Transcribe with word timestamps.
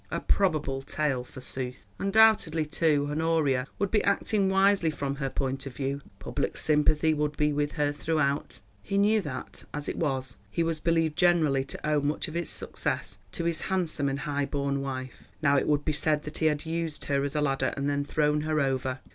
A 0.09 0.19
probable 0.19 0.81
tale 0.81 1.23
forsooth! 1.23 1.85
Undoubtedly, 1.99 2.65
too, 2.65 3.07
Honoria 3.11 3.67
would 3.77 3.91
be 3.91 4.03
acting 4.03 4.49
wisely 4.49 4.89
from 4.89 5.17
her 5.17 5.29
point 5.29 5.67
of 5.67 5.75
view. 5.75 6.01
Public 6.17 6.57
sympathy 6.57 7.13
would 7.13 7.37
be 7.37 7.53
with 7.53 7.73
her 7.73 7.91
throughout. 7.91 8.61
He 8.81 8.97
knew 8.97 9.21
that, 9.21 9.63
as 9.75 9.87
it 9.87 9.99
was, 9.99 10.37
he 10.49 10.63
was 10.63 10.79
believed 10.79 11.19
generally 11.19 11.63
to 11.65 11.87
owe 11.87 12.01
much 12.01 12.27
of 12.27 12.33
his 12.33 12.49
success 12.49 13.19
to 13.33 13.43
his 13.45 13.61
handsome 13.61 14.09
and 14.09 14.21
high 14.21 14.45
born 14.47 14.81
wife. 14.81 15.21
Now 15.39 15.55
it 15.55 15.67
would 15.67 15.85
be 15.85 15.93
said 15.93 16.23
that 16.23 16.39
he 16.39 16.47
had 16.47 16.65
used 16.65 17.05
her 17.05 17.23
as 17.23 17.35
a 17.35 17.39
ladder 17.41 17.71
and 17.77 17.87
then 17.87 18.03
thrown 18.03 18.41
her 18.41 18.59
over. 18.59 19.01